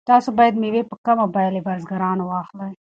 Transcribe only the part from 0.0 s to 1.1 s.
تاسو باید مېوې په